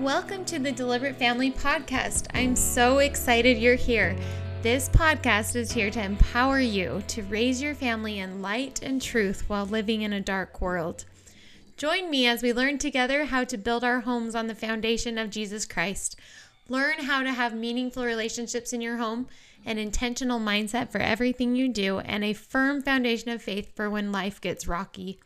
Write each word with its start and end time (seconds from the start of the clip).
Welcome 0.00 0.44
to 0.44 0.60
the 0.60 0.70
Deliberate 0.70 1.16
Family 1.16 1.50
Podcast. 1.50 2.28
I'm 2.32 2.54
so 2.54 2.98
excited 2.98 3.58
you're 3.58 3.74
here. 3.74 4.16
This 4.62 4.88
podcast 4.90 5.56
is 5.56 5.72
here 5.72 5.90
to 5.90 6.00
empower 6.00 6.60
you 6.60 7.02
to 7.08 7.24
raise 7.24 7.60
your 7.60 7.74
family 7.74 8.20
in 8.20 8.40
light 8.40 8.80
and 8.80 9.02
truth 9.02 9.48
while 9.48 9.66
living 9.66 10.02
in 10.02 10.12
a 10.12 10.20
dark 10.20 10.60
world. 10.60 11.04
Join 11.76 12.12
me 12.12 12.28
as 12.28 12.44
we 12.44 12.52
learn 12.52 12.78
together 12.78 13.24
how 13.24 13.42
to 13.42 13.58
build 13.58 13.82
our 13.82 13.98
homes 13.98 14.36
on 14.36 14.46
the 14.46 14.54
foundation 14.54 15.18
of 15.18 15.30
Jesus 15.30 15.64
Christ. 15.64 16.14
Learn 16.68 17.00
how 17.00 17.24
to 17.24 17.32
have 17.32 17.52
meaningful 17.52 18.04
relationships 18.04 18.72
in 18.72 18.80
your 18.80 18.98
home, 18.98 19.26
an 19.66 19.78
intentional 19.78 20.38
mindset 20.38 20.90
for 20.92 21.00
everything 21.00 21.56
you 21.56 21.68
do, 21.68 21.98
and 21.98 22.22
a 22.22 22.34
firm 22.34 22.82
foundation 22.82 23.30
of 23.30 23.42
faith 23.42 23.74
for 23.74 23.90
when 23.90 24.12
life 24.12 24.40
gets 24.40 24.68
rocky. 24.68 25.18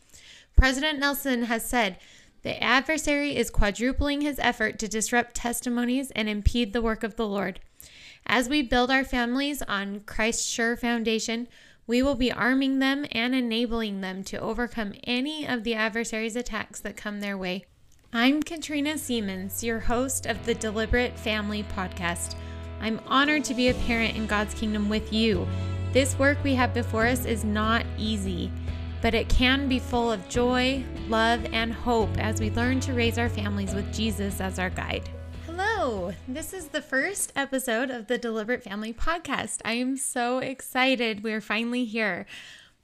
President 0.57 0.99
Nelson 0.99 1.43
has 1.43 1.69
said, 1.69 1.99
the 2.43 2.63
adversary 2.63 3.37
is 3.37 3.51
quadrupling 3.51 4.21
his 4.21 4.39
effort 4.41 4.79
to 4.81 4.89
disrupt 4.89 5.35
testimonies 5.35 6.11
and 6.13 6.29
impede 6.29 6.73
the 6.73 6.83
work 6.83 7.05
of 7.05 7.17
the 7.17 7.27
Lord. 7.27 7.61
As 8.27 8.49
we 8.49 8.63
build 8.63 8.91
our 8.91 9.05
families 9.05 9.63
on 9.63 10.01
Christ's 10.01 10.49
sure 10.49 10.77
foundation, 10.77 11.49
we 11.87 12.03
will 12.03 12.15
be 12.15 12.33
arming 12.33 12.79
them 12.79 13.07
and 13.13 13.35
enabling 13.35 14.01
them 14.01 14.25
to 14.25 14.41
overcome 14.41 14.95
any 15.05 15.47
of 15.47 15.65
the 15.65 15.75
adversary's 15.75 16.37
attacks 16.37 16.81
that 16.81 16.97
come 16.97 17.21
their 17.21 17.37
way. 17.37 17.65
I'm 18.13 18.43
Katrina 18.43 18.99
Siemens, 18.99 19.65
your 19.65 19.81
host 19.81 20.27
of 20.27 20.45
the 20.45 20.55
Deliberate 20.55 21.19
Family 21.19 21.65
Podcast. 21.77 22.35
I'm 22.81 23.01
honored 23.07 23.45
to 23.45 23.55
be 23.55 23.69
a 23.69 23.75
parent 23.75 24.17
in 24.17 24.27
God's 24.27 24.55
kingdom 24.55 24.89
with 24.89 25.13
you. 25.13 25.47
This 25.93 26.19
work 26.19 26.39
we 26.43 26.55
have 26.55 26.75
before 26.75 27.07
us 27.07 27.25
is 27.25 27.45
not 27.45 27.85
easy 27.99 28.51
but 29.03 29.15
it 29.15 29.29
can 29.29 29.69
be 29.69 29.81
full 29.81 30.11
of 30.11 30.27
joy, 30.29 30.83
love, 31.09 31.45
and 31.53 31.75
hope 31.75 32.17
as 32.19 32.41
we 32.41 32.51
learn 32.53 32.79
to 32.79 32.95
raise 32.95 33.19
our 33.19 33.29
families 33.29 33.75
with 33.75 33.93
Jesus 33.93 34.41
as 34.41 34.61
our 34.61 34.71
guide. 34.71 35.11
Hello, 35.45 36.15
this 36.29 36.53
is 36.53 36.69
the 36.69 36.81
first 36.81 37.33
episode 37.35 37.91
of 37.91 38.07
the 38.07 38.17
Deliberate 38.17 38.63
Family 38.63 38.93
Podcast. 38.93 39.61
I 39.65 39.73
am 39.73 39.97
so 39.97 40.39
excited 40.39 41.25
we're 41.25 41.41
finally 41.41 41.85
here. 41.85 42.27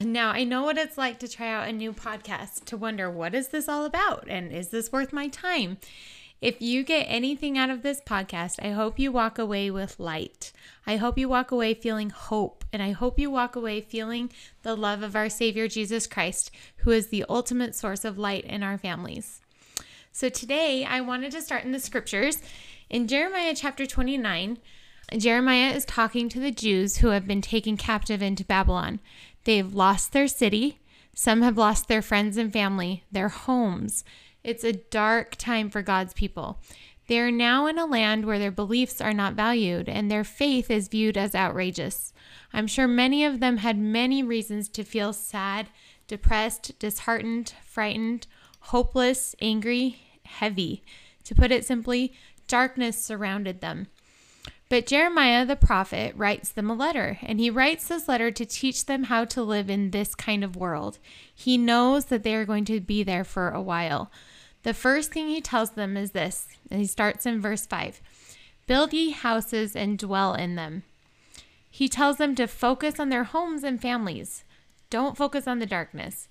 Now, 0.00 0.30
I 0.30 0.42
know 0.42 0.64
what 0.64 0.76
it's 0.76 0.98
like 0.98 1.20
to 1.20 1.28
try 1.28 1.52
out 1.52 1.68
a 1.68 1.72
new 1.72 1.92
podcast, 1.92 2.64
to 2.66 2.76
wonder 2.76 3.08
what 3.08 3.34
is 3.34 3.48
this 3.48 3.68
all 3.68 3.84
about 3.84 4.26
and 4.28 4.52
is 4.52 4.68
this 4.68 4.90
worth 4.90 5.12
my 5.12 5.28
time? 5.28 5.78
If 6.40 6.62
you 6.62 6.84
get 6.84 7.06
anything 7.08 7.58
out 7.58 7.68
of 7.68 7.82
this 7.82 8.00
podcast, 8.00 8.64
I 8.64 8.70
hope 8.70 9.00
you 9.00 9.10
walk 9.10 9.40
away 9.40 9.72
with 9.72 9.98
light. 9.98 10.52
I 10.86 10.96
hope 10.96 11.18
you 11.18 11.28
walk 11.28 11.50
away 11.50 11.74
feeling 11.74 12.10
hope, 12.10 12.64
and 12.72 12.80
I 12.80 12.92
hope 12.92 13.18
you 13.18 13.28
walk 13.28 13.56
away 13.56 13.80
feeling 13.80 14.30
the 14.62 14.76
love 14.76 15.02
of 15.02 15.16
our 15.16 15.28
Savior 15.28 15.66
Jesus 15.66 16.06
Christ, 16.06 16.52
who 16.78 16.92
is 16.92 17.08
the 17.08 17.24
ultimate 17.28 17.74
source 17.74 18.04
of 18.04 18.18
light 18.18 18.44
in 18.44 18.62
our 18.62 18.78
families. 18.78 19.40
So 20.12 20.28
today, 20.28 20.84
I 20.84 21.00
wanted 21.00 21.32
to 21.32 21.42
start 21.42 21.64
in 21.64 21.72
the 21.72 21.80
scriptures. 21.80 22.40
In 22.88 23.08
Jeremiah 23.08 23.54
chapter 23.56 23.84
29, 23.84 24.58
Jeremiah 25.16 25.72
is 25.72 25.84
talking 25.84 26.28
to 26.28 26.38
the 26.38 26.52
Jews 26.52 26.98
who 26.98 27.08
have 27.08 27.26
been 27.26 27.42
taken 27.42 27.76
captive 27.76 28.22
into 28.22 28.44
Babylon. 28.44 29.00
They've 29.42 29.74
lost 29.74 30.12
their 30.12 30.28
city, 30.28 30.78
some 31.14 31.42
have 31.42 31.58
lost 31.58 31.88
their 31.88 32.00
friends 32.00 32.36
and 32.36 32.52
family, 32.52 33.02
their 33.10 33.28
homes. 33.28 34.04
It's 34.44 34.64
a 34.64 34.72
dark 34.72 35.36
time 35.36 35.70
for 35.70 35.82
God's 35.82 36.14
people. 36.14 36.60
They 37.08 37.20
are 37.20 37.30
now 37.30 37.66
in 37.66 37.78
a 37.78 37.86
land 37.86 38.26
where 38.26 38.38
their 38.38 38.50
beliefs 38.50 39.00
are 39.00 39.14
not 39.14 39.34
valued 39.34 39.88
and 39.88 40.10
their 40.10 40.24
faith 40.24 40.70
is 40.70 40.88
viewed 40.88 41.16
as 41.16 41.34
outrageous. 41.34 42.12
I'm 42.52 42.66
sure 42.66 42.86
many 42.86 43.24
of 43.24 43.40
them 43.40 43.58
had 43.58 43.78
many 43.78 44.22
reasons 44.22 44.68
to 44.70 44.84
feel 44.84 45.12
sad, 45.12 45.70
depressed, 46.06 46.78
disheartened, 46.78 47.54
frightened, 47.64 48.26
hopeless, 48.60 49.34
angry, 49.40 50.00
heavy. 50.24 50.82
To 51.24 51.34
put 51.34 51.50
it 51.50 51.64
simply, 51.64 52.12
darkness 52.46 53.02
surrounded 53.02 53.60
them. 53.60 53.88
But 54.68 54.86
Jeremiah 54.86 55.46
the 55.46 55.56
prophet 55.56 56.14
writes 56.14 56.50
them 56.50 56.68
a 56.68 56.74
letter, 56.74 57.18
and 57.22 57.40
he 57.40 57.48
writes 57.48 57.88
this 57.88 58.06
letter 58.06 58.30
to 58.30 58.44
teach 58.44 58.84
them 58.84 59.04
how 59.04 59.24
to 59.26 59.42
live 59.42 59.70
in 59.70 59.90
this 59.90 60.14
kind 60.14 60.44
of 60.44 60.56
world. 60.56 60.98
He 61.34 61.56
knows 61.56 62.06
that 62.06 62.22
they 62.22 62.34
are 62.34 62.44
going 62.44 62.66
to 62.66 62.80
be 62.80 63.02
there 63.02 63.24
for 63.24 63.48
a 63.50 63.62
while. 63.62 64.10
The 64.64 64.74
first 64.74 65.12
thing 65.12 65.28
he 65.28 65.40
tells 65.40 65.70
them 65.70 65.96
is 65.96 66.10
this, 66.10 66.48
and 66.70 66.80
he 66.80 66.86
starts 66.86 67.24
in 67.24 67.40
verse 67.40 67.64
5 67.64 68.02
Build 68.66 68.92
ye 68.92 69.12
houses 69.12 69.74
and 69.74 69.98
dwell 69.98 70.34
in 70.34 70.56
them. 70.56 70.82
He 71.70 71.88
tells 71.88 72.18
them 72.18 72.34
to 72.34 72.46
focus 72.46 73.00
on 73.00 73.08
their 73.08 73.24
homes 73.24 73.64
and 73.64 73.80
families. 73.80 74.44
Don't 74.90 75.16
focus 75.16 75.46
on 75.46 75.58
the 75.58 75.66
darkness. 75.66 76.28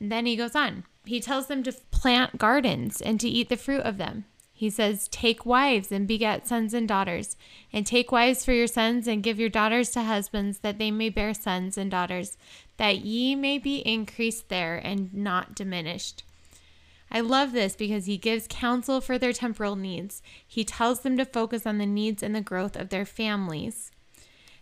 And 0.00 0.10
then 0.10 0.26
he 0.26 0.34
goes 0.34 0.56
on. 0.56 0.84
He 1.04 1.20
tells 1.20 1.46
them 1.46 1.62
to 1.62 1.72
plant 1.92 2.38
gardens 2.38 3.00
and 3.00 3.20
to 3.20 3.28
eat 3.28 3.48
the 3.48 3.56
fruit 3.56 3.82
of 3.82 3.98
them. 3.98 4.24
He 4.58 4.70
says, 4.70 5.06
Take 5.08 5.44
wives 5.44 5.92
and 5.92 6.08
beget 6.08 6.48
sons 6.48 6.72
and 6.72 6.88
daughters, 6.88 7.36
and 7.74 7.86
take 7.86 8.10
wives 8.10 8.42
for 8.42 8.52
your 8.52 8.66
sons, 8.66 9.06
and 9.06 9.22
give 9.22 9.38
your 9.38 9.50
daughters 9.50 9.90
to 9.90 10.02
husbands, 10.02 10.60
that 10.60 10.78
they 10.78 10.90
may 10.90 11.10
bear 11.10 11.34
sons 11.34 11.76
and 11.76 11.90
daughters, 11.90 12.38
that 12.78 13.00
ye 13.00 13.34
may 13.34 13.58
be 13.58 13.86
increased 13.86 14.48
there 14.48 14.78
and 14.78 15.12
not 15.12 15.54
diminished. 15.54 16.24
I 17.10 17.20
love 17.20 17.52
this 17.52 17.76
because 17.76 18.06
he 18.06 18.16
gives 18.16 18.46
counsel 18.48 19.02
for 19.02 19.18
their 19.18 19.34
temporal 19.34 19.76
needs. 19.76 20.22
He 20.46 20.64
tells 20.64 21.00
them 21.00 21.18
to 21.18 21.26
focus 21.26 21.66
on 21.66 21.76
the 21.76 21.84
needs 21.84 22.22
and 22.22 22.34
the 22.34 22.40
growth 22.40 22.76
of 22.76 22.88
their 22.88 23.04
families. 23.04 23.92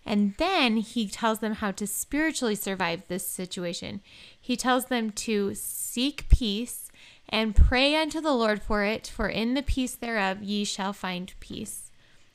And 0.05 0.35
then 0.39 0.79
he 0.79 1.07
tells 1.07 1.39
them 1.39 1.55
how 1.55 1.71
to 1.71 1.87
spiritually 1.87 2.57
survive 2.57 3.07
this 3.07 3.27
situation. 3.27 4.03
He 4.39 4.57
tells 4.57 4.87
them 4.87 5.13
to 5.13 5.55
seek 5.55 6.29
peace 6.29 6.84
and 7.29 7.57
pray 7.57 7.97
unto 7.97 8.21
the 8.21 8.35
Lord 8.35 8.63
for 8.63 8.85
it, 8.85 9.07
for 9.07 9.29
in 9.29 9.55
the 9.55 9.63
peace 9.63 9.95
thereof 9.95 10.43
ye 10.43 10.65
shall 10.65 10.93
find 10.93 11.35
peace. 11.41 11.91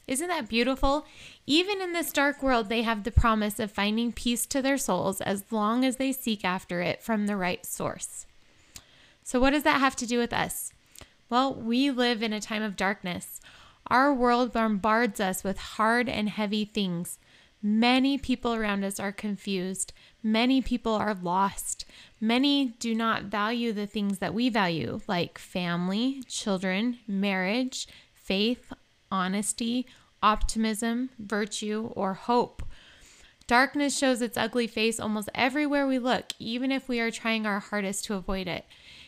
Isn't 0.07 0.27
that 0.29 0.49
beautiful? 0.49 1.05
Even 1.45 1.81
in 1.81 1.93
this 1.93 2.11
dark 2.11 2.41
world, 2.41 2.67
they 2.67 2.81
have 2.81 3.03
the 3.03 3.11
promise 3.11 3.59
of 3.59 3.71
finding 3.71 4.11
peace 4.11 4.47
to 4.47 4.61
their 4.61 4.77
souls 4.77 5.21
as 5.21 5.51
long 5.51 5.85
as 5.85 5.97
they 5.97 6.11
seek 6.11 6.43
after 6.43 6.81
it 6.81 7.03
from 7.03 7.27
the 7.27 7.37
right 7.37 7.63
source. 7.63 8.25
So, 9.23 9.39
what 9.39 9.51
does 9.51 9.61
that 9.63 9.79
have 9.79 9.95
to 9.97 10.07
do 10.07 10.17
with 10.17 10.33
us? 10.33 10.73
Well, 11.29 11.53
we 11.53 11.91
live 11.91 12.23
in 12.23 12.33
a 12.33 12.41
time 12.41 12.63
of 12.63 12.75
darkness. 12.75 13.39
Our 13.85 14.11
world 14.11 14.51
bombards 14.51 15.19
us 15.19 15.43
with 15.43 15.59
hard 15.59 16.09
and 16.09 16.27
heavy 16.27 16.65
things. 16.65 17.19
Many 17.61 18.17
people 18.17 18.55
around 18.55 18.83
us 18.83 18.99
are 18.99 19.11
confused. 19.11 19.93
Many 20.23 20.61
people 20.61 20.93
are 20.93 21.13
lost. 21.13 21.85
Many 22.21 22.73
do 22.79 22.93
not 22.93 23.23
value 23.23 23.71
the 23.71 23.87
things 23.87 24.19
that 24.19 24.33
we 24.33 24.49
value, 24.49 24.99
like 25.07 25.37
family, 25.37 26.21
children, 26.27 26.99
marriage, 27.07 27.87
faith, 28.13 28.73
honesty, 29.11 29.85
optimism, 30.21 31.09
virtue, 31.17 31.91
or 31.95 32.13
hope. 32.13 32.63
Darkness 33.47 33.97
shows 33.97 34.21
its 34.21 34.37
ugly 34.37 34.67
face 34.67 34.99
almost 34.99 35.29
everywhere 35.33 35.87
we 35.87 35.97
look, 35.97 36.33
even 36.39 36.71
if 36.71 36.87
we 36.87 36.99
are 36.99 37.09
trying 37.09 37.45
our 37.45 37.59
hardest 37.59 38.05
to 38.05 38.15
avoid 38.15 38.47
it. 38.47 38.65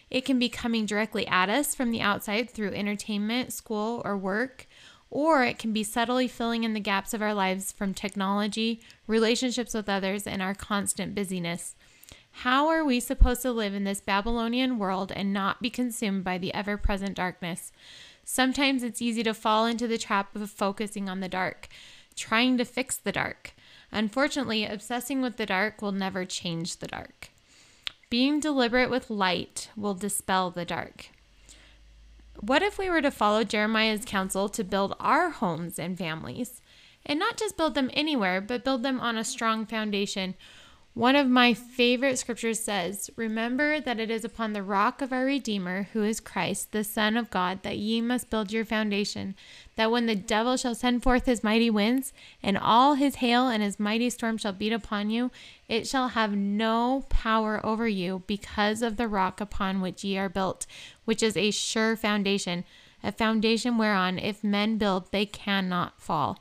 It 0.10 0.26
can 0.26 0.40
be 0.40 0.50
coming 0.50 0.86
directly 0.86 1.28
at 1.28 1.50
us 1.50 1.76
from 1.76 1.92
the 1.92 2.02
outside 2.02 2.50
through 2.50 2.74
entertainment, 2.74 3.54
school, 3.54 4.02
or 4.04 4.18
work 4.18 4.68
or 5.12 5.44
it 5.44 5.60
can 5.60 5.74
be 5.74 5.84
subtly 5.84 6.28
filling 6.28 6.64
in 6.64 6.74
the 6.74 6.80
gaps 6.80 7.14
of 7.14 7.22
our 7.22 7.34
lives 7.34 7.72
from 7.72 7.94
technology, 7.94 8.82
relationships 9.06 9.74
with 9.74 9.90
others, 9.90 10.26
and 10.26 10.42
our 10.42 10.56
constant 10.56 11.14
busyness. 11.14 11.76
How 12.32 12.70
are 12.70 12.84
we 12.84 13.00
supposed 13.00 13.42
to 13.44 13.52
live 13.52 13.74
in 13.74 13.84
this 13.84 14.02
Babylonian 14.02 14.80
world 14.80 15.12
and 15.12 15.32
not 15.32 15.62
be 15.62 15.70
consumed 15.70 16.24
by 16.24 16.38
the 16.38 16.54
ever 16.54 16.78
present 16.78 17.16
darkness? 17.16 17.72
Sometimes 18.24 18.84
it's 18.84 19.02
easy 19.02 19.24
to 19.24 19.34
fall 19.34 19.66
into 19.66 19.88
the 19.88 19.98
trap 19.98 20.36
of 20.36 20.50
focusing 20.50 21.10
on 21.10 21.20
the 21.20 21.30
dark, 21.30 21.68
trying 22.16 22.58
to 22.58 22.66
fix 22.66 22.98
the 22.98 23.12
dark. 23.12 23.54
Unfortunately, 23.92 24.66
obsessing 24.66 25.22
with 25.22 25.38
the 25.38 25.46
dark 25.46 25.82
will 25.82 25.92
never 25.92 26.26
change 26.26 26.78
the 26.78 26.88
dark. 26.88 27.30
Being 28.10 28.40
deliberate 28.40 28.90
with 28.90 29.10
light 29.10 29.70
will 29.76 29.94
dispel 29.94 30.50
the 30.50 30.66
dark. 30.66 31.10
What 32.40 32.64
if 32.64 32.78
we 32.78 32.90
were 32.90 33.02
to 33.02 33.12
follow 33.12 33.44
Jeremiah's 33.44 34.06
counsel 34.06 34.50
to 34.50 34.64
build 34.64 34.96
our 35.00 35.30
homes 35.30 35.78
and 35.78 35.98
families? 35.98 36.62
And 37.06 37.20
not 37.20 37.38
just 37.38 37.58
build 37.58 37.76
them 37.76 37.90
anywhere, 37.94 38.42
but 38.42 38.64
build 38.64 38.84
them 38.84 39.00
on 39.00 39.18
a 39.18 39.24
strong 39.24 39.66
foundation 39.66 40.36
one 40.94 41.16
of 41.16 41.28
my 41.28 41.54
favorite 41.54 42.20
scriptures 42.20 42.60
says, 42.60 43.10
Remember 43.16 43.80
that 43.80 43.98
it 43.98 44.12
is 44.12 44.26
upon 44.26 44.52
the 44.52 44.62
rock 44.62 45.02
of 45.02 45.14
our 45.14 45.24
Redeemer, 45.24 45.84
who 45.94 46.04
is 46.04 46.20
Christ, 46.20 46.74
the 46.74 46.84
Son 46.84 47.16
of 47.16 47.30
God, 47.30 47.64
that 47.64 47.78
ye 47.78 48.02
must 48.02 48.30
build 48.30 48.52
your 48.52 48.66
foundation, 48.66 49.34
that 49.78 49.90
when 49.90 50.06
the 50.06 50.16
devil 50.16 50.58
shall 50.58 50.76
send 50.76 51.02
forth 51.02 51.26
his 51.26 51.46
mighty 51.46 51.70
winds, 51.70 52.12
and 52.44 52.58
all 52.58 52.96
his 52.96 53.16
hail 53.16 53.48
and 53.48 53.64
his 53.64 53.80
mighty 53.80 54.10
storm 54.10 54.38
shall 54.38 54.52
beat 54.52 54.74
upon 54.74 55.10
you, 55.10 55.32
it 55.70 55.88
shall 55.88 56.10
have 56.10 56.36
no 56.36 57.06
power 57.08 57.66
over 57.66 57.88
you, 57.88 58.24
because 58.28 58.82
of 58.82 58.98
the 58.98 59.08
rock 59.08 59.40
upon 59.40 59.80
which 59.80 60.04
ye 60.04 60.18
are 60.18 60.28
built, 60.28 60.68
which 61.06 61.24
is 61.24 61.38
a 61.38 61.52
sure 61.52 61.96
foundation, 61.96 62.66
a 63.02 63.14
foundation 63.14 63.78
whereon 63.78 64.20
if 64.20 64.44
men 64.44 64.78
build, 64.78 65.10
they 65.14 65.26
cannot 65.26 66.02
fall. 66.02 66.40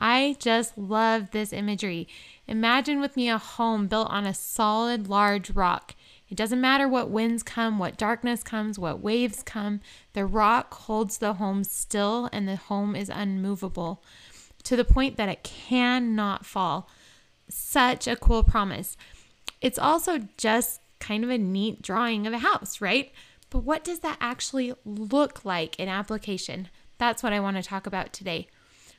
I 0.00 0.36
just 0.38 0.78
love 0.78 1.30
this 1.30 1.52
imagery. 1.52 2.08
Imagine 2.50 3.00
with 3.00 3.16
me 3.16 3.30
a 3.30 3.38
home 3.38 3.86
built 3.86 4.10
on 4.10 4.26
a 4.26 4.34
solid, 4.34 5.08
large 5.08 5.50
rock. 5.50 5.94
It 6.28 6.34
doesn't 6.34 6.60
matter 6.60 6.88
what 6.88 7.08
winds 7.08 7.44
come, 7.44 7.78
what 7.78 7.96
darkness 7.96 8.42
comes, 8.42 8.76
what 8.76 9.00
waves 9.00 9.44
come, 9.44 9.80
the 10.14 10.26
rock 10.26 10.74
holds 10.74 11.18
the 11.18 11.34
home 11.34 11.62
still 11.62 12.28
and 12.32 12.48
the 12.48 12.56
home 12.56 12.96
is 12.96 13.08
unmovable 13.08 14.02
to 14.64 14.74
the 14.74 14.84
point 14.84 15.16
that 15.16 15.28
it 15.28 15.44
cannot 15.44 16.44
fall. 16.44 16.90
Such 17.48 18.08
a 18.08 18.16
cool 18.16 18.42
promise. 18.42 18.96
It's 19.60 19.78
also 19.78 20.18
just 20.36 20.80
kind 20.98 21.22
of 21.22 21.30
a 21.30 21.38
neat 21.38 21.80
drawing 21.82 22.26
of 22.26 22.32
a 22.32 22.38
house, 22.38 22.80
right? 22.80 23.12
But 23.48 23.60
what 23.60 23.84
does 23.84 24.00
that 24.00 24.18
actually 24.20 24.74
look 24.84 25.44
like 25.44 25.78
in 25.78 25.88
application? 25.88 26.68
That's 26.98 27.22
what 27.22 27.32
I 27.32 27.38
want 27.38 27.58
to 27.58 27.62
talk 27.62 27.86
about 27.86 28.12
today. 28.12 28.48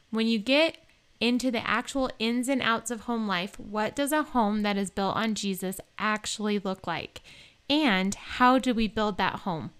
When 0.09 0.27
you 0.27 0.39
get 0.39 0.77
into 1.21 1.51
the 1.51 1.65
actual 1.65 2.09
ins 2.19 2.49
and 2.49 2.61
outs 2.61 2.91
of 2.91 3.01
home 3.01 3.27
life, 3.27 3.57
what 3.59 3.95
does 3.95 4.11
a 4.11 4.23
home 4.23 4.63
that 4.63 4.75
is 4.75 4.89
built 4.89 5.15
on 5.15 5.35
Jesus 5.35 5.79
actually 5.97 6.59
look 6.59 6.85
like? 6.85 7.21
And 7.69 8.13
how 8.15 8.57
do 8.57 8.73
we 8.73 8.87
build 8.89 9.17
that 9.17 9.41
home? 9.41 9.71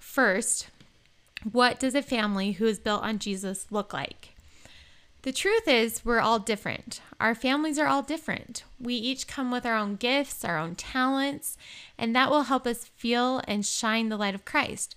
First, 0.00 0.68
what 1.52 1.78
does 1.78 1.94
a 1.94 2.02
family 2.02 2.52
who 2.52 2.66
is 2.66 2.78
built 2.78 3.02
on 3.02 3.18
Jesus 3.18 3.66
look 3.70 3.92
like? 3.92 4.30
The 5.22 5.32
truth 5.32 5.68
is, 5.68 6.04
we're 6.04 6.20
all 6.20 6.38
different. 6.38 7.00
Our 7.18 7.34
families 7.34 7.78
are 7.78 7.86
all 7.86 8.02
different. 8.02 8.64
We 8.78 8.94
each 8.94 9.26
come 9.26 9.50
with 9.50 9.64
our 9.64 9.76
own 9.76 9.96
gifts, 9.96 10.44
our 10.44 10.58
own 10.58 10.74
talents, 10.74 11.56
and 11.96 12.14
that 12.14 12.30
will 12.30 12.42
help 12.42 12.66
us 12.66 12.84
feel 12.84 13.40
and 13.48 13.64
shine 13.64 14.08
the 14.08 14.16
light 14.16 14.34
of 14.34 14.44
Christ. 14.44 14.94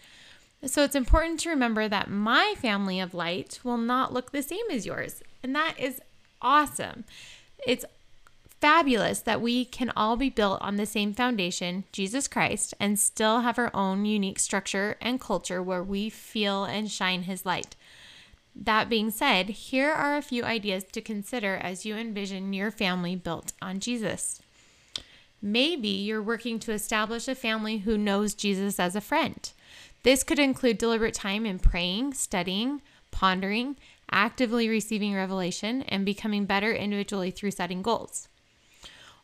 So 0.68 0.84
it's 0.84 0.96
important 0.96 1.40
to 1.42 1.50
remember 1.50 1.88
that 1.88 2.10
my 2.10 2.54
family 2.58 3.00
of 3.00 3.14
light 3.14 3.60
will 3.64 3.78
not 3.78 4.14
look 4.14 4.31
the 4.31 4.44
same 4.44 4.66
as 4.69 4.86
yours. 4.86 5.24
And 5.42 5.56
that 5.56 5.75
is 5.80 6.02
awesome. 6.42 7.06
It's 7.66 7.86
fabulous 8.60 9.22
that 9.22 9.42
we 9.42 9.66
can 9.66 9.92
all 9.96 10.18
be 10.18 10.30
built 10.30 10.62
on 10.62 10.75
the 10.75 10.86
same 10.86 11.14
foundation, 11.14 11.86
Jesus 11.92 12.28
Christ, 12.28 12.74
and 12.80 13.00
still 13.00 13.42
have 13.42 13.58
our 13.58 13.72
own 13.74 14.06
unique 14.06 14.40
structure 14.40 14.98
and 15.00 15.22
culture 15.22 15.62
where 15.62 15.84
we 15.84 16.10
feel 16.10 16.66
and 16.66 16.92
shine 16.92 17.24
his 17.24 17.46
light. 17.46 17.75
That 18.56 18.90
being 18.90 19.12
said, 19.12 19.50
here 19.50 19.92
are 19.92 20.18
a 20.18 20.24
few 20.24 20.44
ideas 20.44 20.84
to 20.86 21.02
consider 21.02 21.56
as 21.56 21.86
you 21.86 21.96
envision 21.96 22.54
your 22.54 22.72
family 22.72 23.16
built 23.16 23.54
on 23.62 23.80
Jesus. 23.80 24.42
Maybe 25.40 25.90
you're 25.90 26.24
working 26.24 26.58
to 26.60 26.72
establish 26.74 27.28
a 27.28 27.36
family 27.36 27.80
who 27.80 27.98
knows 27.98 28.34
Jesus 28.34 28.80
as 28.80 28.96
a 28.96 29.02
friend. 29.02 29.52
This 30.07 30.24
could 30.24 30.39
include 30.39 30.77
deliberate 30.77 31.15
time 31.15 31.45
in 31.45 31.59
praying, 31.59 32.13
studying, 32.13 32.81
pondering, 33.12 33.75
actively 34.09 34.69
receiving 34.69 35.13
revelation, 35.13 35.81
and 35.81 36.06
becoming 36.06 36.45
better 36.45 36.71
individually 36.71 37.30
through 37.30 37.51
setting 37.51 37.81
goals. 37.81 38.30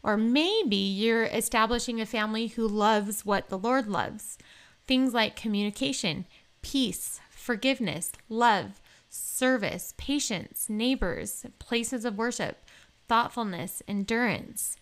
Or 0.03 0.18
maybe 0.18 0.75
you're 0.75 1.24
establishing 1.24 2.01
a 2.01 2.06
family 2.06 2.47
who 2.47 2.68
loves 2.68 3.25
what 3.25 3.47
the 3.47 3.57
Lord 3.57 3.88
loves 3.88 4.38
things 4.85 5.13
like 5.13 5.38
communication, 5.38 6.25
peace, 6.62 7.21
forgiveness, 7.30 8.12
love, 8.27 8.81
service, 9.09 9.94
patience, 9.95 10.68
neighbors, 10.68 11.45
places 11.59 12.03
of 12.03 12.18
worship, 12.18 12.62
thoughtfulness, 13.07 13.81
endurance. 13.88 14.75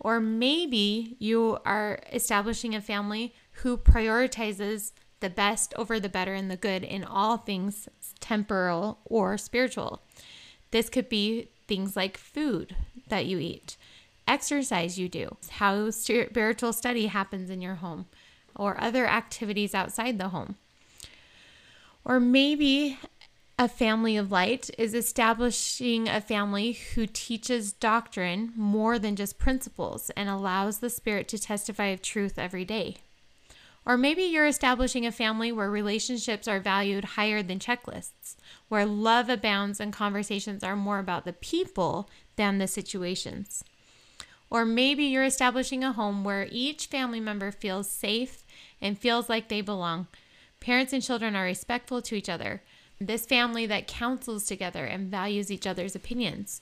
Or 0.00 0.20
maybe 0.20 1.16
you 1.18 1.58
are 1.66 2.00
establishing 2.10 2.74
a 2.74 2.80
family 2.80 3.34
who 3.62 3.76
prioritizes 3.76 4.92
the 5.20 5.30
best 5.30 5.72
over 5.76 5.98
the 5.98 6.08
better 6.08 6.34
and 6.34 6.50
the 6.50 6.56
good 6.56 6.82
in 6.82 7.02
all 7.02 7.36
things 7.36 7.88
temporal 8.20 8.98
or 9.04 9.38
spiritual. 9.38 10.02
This 10.70 10.88
could 10.88 11.08
be 11.08 11.48
things 11.66 11.96
like 11.96 12.18
food 12.18 12.76
that 13.08 13.26
you 13.26 13.38
eat, 13.38 13.76
exercise 14.28 14.98
you 14.98 15.08
do, 15.08 15.36
how 15.50 15.90
spiritual 15.90 16.72
study 16.72 17.06
happens 17.06 17.50
in 17.50 17.62
your 17.62 17.76
home, 17.76 18.06
or 18.54 18.80
other 18.80 19.06
activities 19.06 19.74
outside 19.74 20.18
the 20.18 20.28
home. 20.28 20.56
Or 22.04 22.20
maybe 22.20 22.98
a 23.58 23.68
family 23.68 24.16
of 24.16 24.30
light 24.30 24.68
is 24.76 24.94
establishing 24.94 26.08
a 26.08 26.20
family 26.20 26.72
who 26.72 27.06
teaches 27.06 27.72
doctrine 27.72 28.52
more 28.54 28.98
than 28.98 29.16
just 29.16 29.38
principles 29.38 30.10
and 30.10 30.28
allows 30.28 30.78
the 30.78 30.90
Spirit 30.90 31.26
to 31.28 31.38
testify 31.38 31.86
of 31.86 32.02
truth 32.02 32.38
every 32.38 32.64
day. 32.64 32.98
Or 33.86 33.96
maybe 33.96 34.24
you're 34.24 34.46
establishing 34.46 35.06
a 35.06 35.12
family 35.12 35.52
where 35.52 35.70
relationships 35.70 36.48
are 36.48 36.58
valued 36.58 37.04
higher 37.04 37.40
than 37.40 37.60
checklists, 37.60 38.34
where 38.68 38.84
love 38.84 39.28
abounds 39.28 39.78
and 39.78 39.92
conversations 39.92 40.64
are 40.64 40.74
more 40.74 40.98
about 40.98 41.24
the 41.24 41.32
people 41.32 42.10
than 42.34 42.58
the 42.58 42.66
situations. 42.66 43.62
Or 44.50 44.64
maybe 44.64 45.04
you're 45.04 45.24
establishing 45.24 45.84
a 45.84 45.92
home 45.92 46.24
where 46.24 46.48
each 46.50 46.86
family 46.86 47.20
member 47.20 47.52
feels 47.52 47.88
safe 47.88 48.44
and 48.82 48.98
feels 48.98 49.28
like 49.28 49.48
they 49.48 49.60
belong. 49.60 50.08
Parents 50.58 50.92
and 50.92 51.02
children 51.02 51.36
are 51.36 51.44
respectful 51.44 52.02
to 52.02 52.16
each 52.16 52.28
other. 52.28 52.62
This 53.00 53.24
family 53.24 53.66
that 53.66 53.86
counsels 53.86 54.46
together 54.46 54.84
and 54.84 55.10
values 55.10 55.50
each 55.50 55.66
other's 55.66 55.94
opinions. 55.94 56.60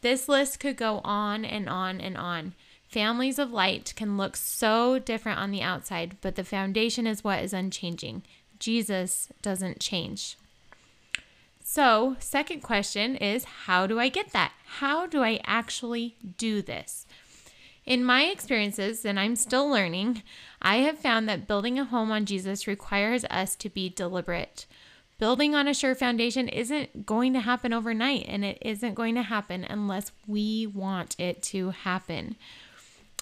This 0.00 0.28
list 0.28 0.58
could 0.58 0.76
go 0.76 1.00
on 1.04 1.44
and 1.44 1.68
on 1.68 2.00
and 2.00 2.16
on. 2.16 2.54
Families 2.92 3.38
of 3.38 3.50
light 3.50 3.94
can 3.96 4.18
look 4.18 4.36
so 4.36 4.98
different 4.98 5.38
on 5.38 5.50
the 5.50 5.62
outside, 5.62 6.18
but 6.20 6.34
the 6.34 6.44
foundation 6.44 7.06
is 7.06 7.24
what 7.24 7.42
is 7.42 7.54
unchanging. 7.54 8.22
Jesus 8.58 9.30
doesn't 9.40 9.80
change. 9.80 10.36
So, 11.64 12.16
second 12.18 12.60
question 12.60 13.16
is 13.16 13.44
how 13.64 13.86
do 13.86 13.98
I 13.98 14.10
get 14.10 14.34
that? 14.34 14.52
How 14.78 15.06
do 15.06 15.22
I 15.22 15.40
actually 15.46 16.16
do 16.36 16.60
this? 16.60 17.06
In 17.86 18.04
my 18.04 18.24
experiences, 18.24 19.06
and 19.06 19.18
I'm 19.18 19.36
still 19.36 19.66
learning, 19.66 20.22
I 20.60 20.76
have 20.80 20.98
found 20.98 21.26
that 21.30 21.48
building 21.48 21.78
a 21.78 21.84
home 21.84 22.12
on 22.12 22.26
Jesus 22.26 22.66
requires 22.66 23.24
us 23.30 23.56
to 23.56 23.70
be 23.70 23.88
deliberate. 23.88 24.66
Building 25.18 25.54
on 25.54 25.66
a 25.66 25.72
sure 25.72 25.94
foundation 25.94 26.46
isn't 26.46 27.06
going 27.06 27.32
to 27.32 27.40
happen 27.40 27.72
overnight, 27.72 28.26
and 28.28 28.44
it 28.44 28.58
isn't 28.60 28.92
going 28.92 29.14
to 29.14 29.22
happen 29.22 29.64
unless 29.64 30.12
we 30.26 30.66
want 30.66 31.18
it 31.18 31.42
to 31.44 31.70
happen. 31.70 32.36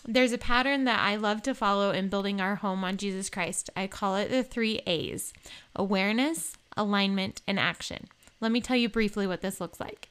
There's 0.07 0.33
a 0.33 0.39
pattern 0.39 0.85
that 0.85 1.01
I 1.01 1.17
love 1.17 1.43
to 1.43 1.55
follow 1.55 1.91
in 1.91 2.09
building 2.09 2.41
our 2.41 2.57
home 2.57 2.85
on 2.85 2.97
Jesus 2.97 3.29
Christ. 3.29 3.69
I 3.77 3.87
call 3.87 4.17
it 4.17 4.31
the 4.31 4.43
three 4.43 4.81
A's 4.87 5.33
awareness, 5.77 6.55
alignment, 6.77 7.43
and 7.47 7.59
action. 7.59 8.09
Let 8.41 8.51
me 8.51 8.61
tell 8.61 8.77
you 8.77 8.89
briefly 8.89 9.27
what 9.27 9.43
this 9.43 9.61
looks 9.61 9.79
like. 9.79 10.09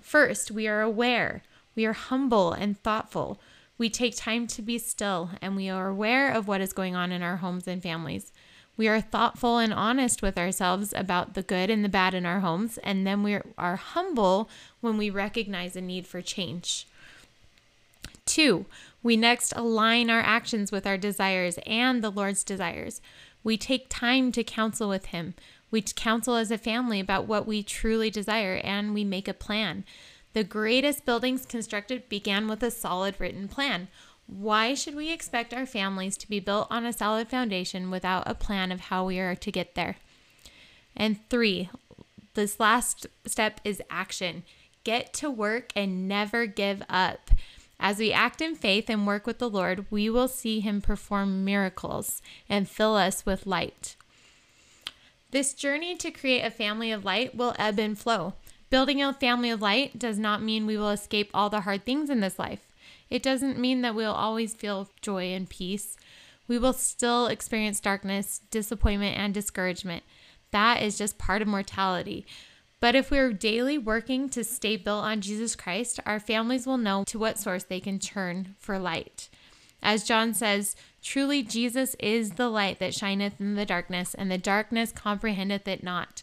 First, 0.00 0.50
we 0.50 0.68
are 0.68 0.82
aware, 0.82 1.42
we 1.74 1.84
are 1.84 1.92
humble 1.92 2.52
and 2.52 2.78
thoughtful. 2.78 3.40
We 3.76 3.90
take 3.90 4.16
time 4.16 4.46
to 4.48 4.62
be 4.62 4.78
still, 4.78 5.30
and 5.42 5.56
we 5.56 5.68
are 5.68 5.88
aware 5.88 6.32
of 6.32 6.46
what 6.46 6.60
is 6.60 6.72
going 6.72 6.94
on 6.94 7.10
in 7.10 7.22
our 7.22 7.38
homes 7.38 7.66
and 7.66 7.82
families. 7.82 8.32
We 8.76 8.86
are 8.86 9.00
thoughtful 9.00 9.58
and 9.58 9.74
honest 9.74 10.22
with 10.22 10.38
ourselves 10.38 10.92
about 10.96 11.34
the 11.34 11.42
good 11.42 11.70
and 11.70 11.84
the 11.84 11.88
bad 11.88 12.14
in 12.14 12.24
our 12.24 12.40
homes, 12.40 12.78
and 12.78 13.04
then 13.04 13.24
we 13.24 13.40
are 13.58 13.76
humble 13.76 14.48
when 14.80 14.96
we 14.96 15.10
recognize 15.10 15.74
a 15.74 15.80
need 15.80 16.06
for 16.06 16.22
change. 16.22 16.86
Two, 18.26 18.66
we 19.02 19.16
next 19.16 19.52
align 19.54 20.10
our 20.10 20.20
actions 20.20 20.72
with 20.72 20.86
our 20.86 20.96
desires 20.96 21.58
and 21.66 22.02
the 22.02 22.10
Lord's 22.10 22.42
desires. 22.42 23.00
We 23.42 23.56
take 23.58 23.86
time 23.90 24.32
to 24.32 24.42
counsel 24.42 24.88
with 24.88 25.06
Him. 25.06 25.34
We 25.70 25.82
counsel 25.82 26.36
as 26.36 26.50
a 26.50 26.58
family 26.58 27.00
about 27.00 27.26
what 27.26 27.46
we 27.46 27.62
truly 27.62 28.08
desire 28.08 28.60
and 28.64 28.94
we 28.94 29.04
make 29.04 29.28
a 29.28 29.34
plan. 29.34 29.84
The 30.32 30.44
greatest 30.44 31.04
buildings 31.04 31.46
constructed 31.46 32.08
began 32.08 32.48
with 32.48 32.62
a 32.62 32.70
solid 32.70 33.16
written 33.18 33.46
plan. 33.46 33.88
Why 34.26 34.74
should 34.74 34.94
we 34.94 35.12
expect 35.12 35.52
our 35.52 35.66
families 35.66 36.16
to 36.16 36.28
be 36.28 36.40
built 36.40 36.68
on 36.70 36.86
a 36.86 36.92
solid 36.92 37.28
foundation 37.28 37.90
without 37.90 38.24
a 38.26 38.34
plan 38.34 38.72
of 38.72 38.80
how 38.80 39.04
we 39.04 39.18
are 39.18 39.36
to 39.36 39.52
get 39.52 39.74
there? 39.74 39.96
And 40.96 41.18
three, 41.28 41.68
this 42.34 42.58
last 42.58 43.06
step 43.26 43.60
is 43.64 43.82
action. 43.90 44.44
Get 44.82 45.12
to 45.14 45.30
work 45.30 45.72
and 45.76 46.08
never 46.08 46.46
give 46.46 46.82
up. 46.88 47.30
As 47.78 47.98
we 47.98 48.12
act 48.12 48.40
in 48.40 48.54
faith 48.54 48.88
and 48.88 49.06
work 49.06 49.26
with 49.26 49.38
the 49.38 49.50
Lord, 49.50 49.86
we 49.90 50.08
will 50.08 50.28
see 50.28 50.60
Him 50.60 50.80
perform 50.80 51.44
miracles 51.44 52.22
and 52.48 52.68
fill 52.68 52.96
us 52.96 53.26
with 53.26 53.46
light. 53.46 53.96
This 55.30 55.52
journey 55.52 55.96
to 55.96 56.10
create 56.10 56.42
a 56.42 56.50
family 56.50 56.92
of 56.92 57.04
light 57.04 57.34
will 57.34 57.56
ebb 57.58 57.78
and 57.78 57.98
flow. 57.98 58.34
Building 58.70 59.02
a 59.02 59.12
family 59.12 59.50
of 59.50 59.60
light 59.60 59.98
does 59.98 60.18
not 60.18 60.42
mean 60.42 60.66
we 60.66 60.76
will 60.76 60.90
escape 60.90 61.30
all 61.34 61.50
the 61.50 61.62
hard 61.62 61.84
things 61.84 62.08
in 62.08 62.20
this 62.20 62.38
life. 62.38 62.66
It 63.10 63.22
doesn't 63.22 63.58
mean 63.58 63.82
that 63.82 63.94
we'll 63.94 64.12
always 64.12 64.54
feel 64.54 64.88
joy 65.02 65.32
and 65.32 65.48
peace. 65.48 65.96
We 66.46 66.58
will 66.58 66.72
still 66.72 67.26
experience 67.26 67.80
darkness, 67.80 68.40
disappointment, 68.50 69.16
and 69.16 69.34
discouragement. 69.34 70.02
That 70.50 70.82
is 70.82 70.98
just 70.98 71.18
part 71.18 71.42
of 71.42 71.48
mortality. 71.48 72.26
But 72.84 72.94
if 72.94 73.10
we're 73.10 73.32
daily 73.32 73.78
working 73.78 74.28
to 74.28 74.44
stay 74.44 74.76
built 74.76 75.04
on 75.04 75.22
Jesus 75.22 75.56
Christ, 75.56 76.00
our 76.04 76.20
families 76.20 76.66
will 76.66 76.76
know 76.76 77.02
to 77.04 77.18
what 77.18 77.38
source 77.38 77.64
they 77.64 77.80
can 77.80 77.98
turn 77.98 78.56
for 78.58 78.78
light. 78.78 79.30
As 79.82 80.04
John 80.04 80.34
says, 80.34 80.76
truly 81.00 81.42
Jesus 81.42 81.96
is 81.98 82.32
the 82.32 82.50
light 82.50 82.80
that 82.80 82.92
shineth 82.92 83.40
in 83.40 83.54
the 83.54 83.64
darkness, 83.64 84.12
and 84.12 84.30
the 84.30 84.36
darkness 84.36 84.92
comprehendeth 84.92 85.66
it 85.66 85.82
not. 85.82 86.22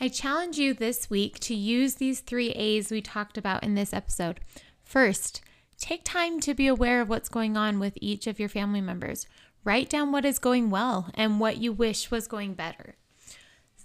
I 0.00 0.08
challenge 0.08 0.58
you 0.58 0.74
this 0.74 1.08
week 1.08 1.38
to 1.42 1.54
use 1.54 1.94
these 1.94 2.18
three 2.18 2.50
A's 2.50 2.90
we 2.90 3.00
talked 3.00 3.38
about 3.38 3.62
in 3.62 3.76
this 3.76 3.92
episode. 3.92 4.40
First, 4.82 5.42
Take 5.78 6.02
time 6.02 6.40
to 6.40 6.54
be 6.54 6.66
aware 6.66 7.00
of 7.00 7.08
what's 7.08 7.28
going 7.28 7.56
on 7.56 7.78
with 7.78 7.96
each 8.00 8.26
of 8.26 8.40
your 8.40 8.48
family 8.48 8.80
members. 8.80 9.28
Write 9.62 9.88
down 9.88 10.10
what 10.10 10.24
is 10.24 10.40
going 10.40 10.70
well 10.70 11.08
and 11.14 11.38
what 11.38 11.58
you 11.58 11.72
wish 11.72 12.10
was 12.10 12.26
going 12.26 12.54
better. 12.54 12.96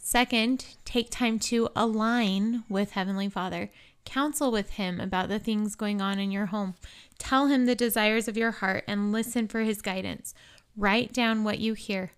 Second, 0.08 0.76
take 0.86 1.10
time 1.10 1.40
to 1.40 1.68
align 1.76 2.64
with 2.70 2.92
Heavenly 2.92 3.28
Father. 3.28 3.72
Counsel 4.06 4.52
with 4.52 4.70
Him 4.70 5.02
about 5.02 5.30
the 5.30 5.40
things 5.40 5.74
going 5.74 6.00
on 6.00 6.20
in 6.20 6.30
your 6.30 6.46
home. 6.46 6.76
Tell 7.18 7.48
Him 7.48 7.66
the 7.66 7.74
desires 7.74 8.28
of 8.28 8.38
your 8.38 8.52
heart 8.52 8.84
and 8.88 9.12
listen 9.12 9.48
for 9.48 9.62
His 9.62 9.82
guidance. 9.82 10.36
Write 10.78 11.12
down 11.12 11.44
what 11.44 11.58
you 11.58 11.74
hear. 11.74 12.12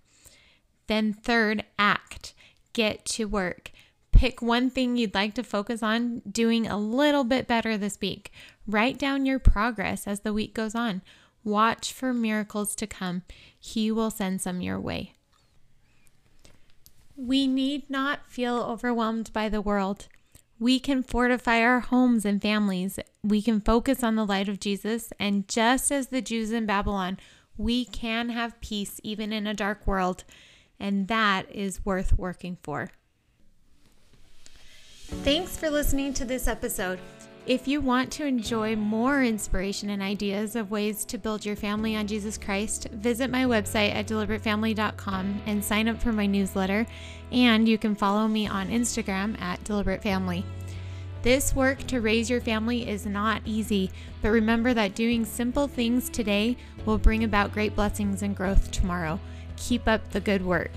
Then, 0.87 1.13
third, 1.13 1.63
act. 1.79 2.33
Get 2.73 3.05
to 3.05 3.23
work. 3.23 3.71
Pick 4.11 4.41
one 4.41 4.69
thing 4.69 4.97
you'd 4.97 5.15
like 5.15 5.33
to 5.35 5.43
focus 5.43 5.81
on 5.81 6.21
doing 6.29 6.67
a 6.67 6.77
little 6.77 7.23
bit 7.23 7.47
better 7.47 7.77
this 7.77 7.97
week. 8.01 8.33
Write 8.67 8.99
down 8.99 9.25
your 9.25 9.39
progress 9.39 10.07
as 10.07 10.19
the 10.19 10.33
week 10.33 10.53
goes 10.53 10.75
on. 10.75 11.03
Watch 11.45 11.93
for 11.93 12.13
miracles 12.13 12.75
to 12.75 12.85
come. 12.85 13.23
He 13.57 13.93
will 13.93 14.11
send 14.11 14.41
some 14.41 14.59
your 14.59 14.77
way. 14.77 15.13
We 17.17 17.47
need 17.47 17.89
not 17.89 18.27
feel 18.27 18.57
overwhelmed 18.57 19.33
by 19.33 19.49
the 19.49 19.59
world. 19.59 20.07
We 20.59 20.79
can 20.79 21.01
fortify 21.01 21.61
our 21.61 21.79
homes 21.79 22.25
and 22.25 22.41
families. 22.41 22.99
We 23.23 23.41
can 23.41 23.59
focus 23.59 24.03
on 24.03 24.15
the 24.15 24.25
light 24.25 24.47
of 24.47 24.59
Jesus. 24.59 25.11
And 25.19 25.47
just 25.47 25.91
as 25.91 26.07
the 26.07 26.21
Jews 26.21 26.51
in 26.51 26.67
Babylon, 26.67 27.17
we 27.57 27.85
can 27.85 28.29
have 28.29 28.61
peace 28.61 28.99
even 29.03 29.33
in 29.33 29.47
a 29.47 29.53
dark 29.53 29.85
world. 29.87 30.23
And 30.79 31.07
that 31.07 31.51
is 31.51 31.83
worth 31.83 32.17
working 32.17 32.57
for. 32.61 32.91
Thanks 35.23 35.57
for 35.57 35.69
listening 35.69 36.13
to 36.15 36.25
this 36.25 36.47
episode. 36.47 36.99
If 37.47 37.65
you 37.65 37.79
want 37.79 38.11
to 38.11 38.25
enjoy 38.25 38.75
more 38.75 39.23
inspiration 39.23 39.89
and 39.89 40.01
ideas 40.01 40.57
of 40.57 40.69
ways 40.69 41.05
to 41.05 41.17
build 41.17 41.45
your 41.45 41.55
family 41.55 41.95
on 41.95 42.05
Jesus 42.05 42.37
Christ, 42.37 42.89
visit 42.91 43.29
my 43.29 43.45
website 43.45 43.95
at 43.95 44.05
deliberateFamily.com 44.05 45.43
and 45.45 45.63
sign 45.63 45.87
up 45.87 46.01
for 46.01 46.11
my 46.11 46.25
newsletter. 46.25 46.85
And 47.31 47.65
you 47.65 47.77
can 47.77 47.95
follow 47.95 48.27
me 48.27 48.49
on 48.49 48.67
Instagram 48.67 49.39
at 49.39 49.63
deliberatefamily. 49.63 50.43
This 51.21 51.55
work 51.55 51.87
to 51.87 52.01
raise 52.01 52.29
your 52.29 52.41
family 52.41 52.89
is 52.89 53.05
not 53.05 53.41
easy, 53.45 53.91
but 54.21 54.31
remember 54.31 54.73
that 54.73 54.93
doing 54.93 55.23
simple 55.23 55.69
things 55.69 56.09
today 56.09 56.57
will 56.85 56.97
bring 56.97 57.23
about 57.23 57.53
great 57.53 57.77
blessings 57.77 58.23
and 58.23 58.35
growth 58.35 58.71
tomorrow. 58.71 59.21
Keep 59.55 59.87
up 59.87 60.09
the 60.11 60.19
good 60.19 60.45
work. 60.45 60.73